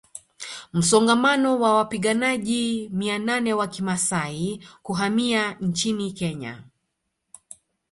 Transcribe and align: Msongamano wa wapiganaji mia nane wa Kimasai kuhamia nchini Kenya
Msongamano 0.73 1.59
wa 1.59 1.73
wapiganaji 1.75 2.89
mia 2.93 3.19
nane 3.19 3.53
wa 3.53 3.67
Kimasai 3.67 4.65
kuhamia 4.83 5.53
nchini 5.61 6.11
Kenya 6.11 6.63